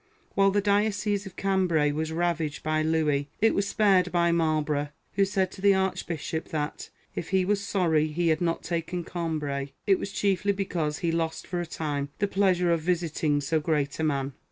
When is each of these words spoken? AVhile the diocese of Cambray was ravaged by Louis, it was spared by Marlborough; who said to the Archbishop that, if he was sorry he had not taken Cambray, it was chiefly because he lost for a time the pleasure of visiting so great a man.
AVhile 0.35 0.51
the 0.51 0.61
diocese 0.61 1.27
of 1.27 1.35
Cambray 1.35 1.91
was 1.91 2.11
ravaged 2.11 2.63
by 2.63 2.81
Louis, 2.81 3.29
it 3.39 3.53
was 3.53 3.67
spared 3.67 4.11
by 4.11 4.31
Marlborough; 4.31 4.87
who 5.13 5.25
said 5.25 5.51
to 5.51 5.61
the 5.61 5.75
Archbishop 5.75 6.45
that, 6.47 6.89
if 7.13 7.29
he 7.29 7.45
was 7.45 7.61
sorry 7.63 8.07
he 8.07 8.29
had 8.29 8.41
not 8.41 8.63
taken 8.63 9.03
Cambray, 9.03 9.73
it 9.85 9.99
was 9.99 10.11
chiefly 10.11 10.53
because 10.53 10.97
he 10.97 11.11
lost 11.11 11.45
for 11.45 11.61
a 11.61 11.67
time 11.67 12.09
the 12.17 12.27
pleasure 12.27 12.71
of 12.71 12.81
visiting 12.81 13.41
so 13.41 13.59
great 13.59 13.99
a 13.99 14.03
man. 14.03 14.33